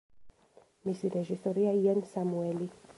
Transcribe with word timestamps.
მისი 0.89 1.13
რეჟისორია 1.17 1.77
იან 1.85 2.05
სამუელი. 2.17 2.75